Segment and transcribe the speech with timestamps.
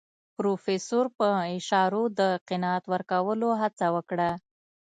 [0.35, 4.31] پروفيسر په اشارو د قناعت ورکولو هڅه وکړه.